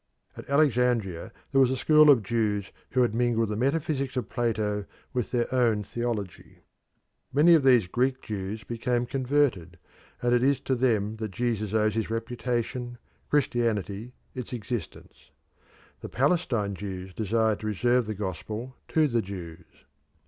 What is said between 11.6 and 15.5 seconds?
owes his reputation, Christianity its existence.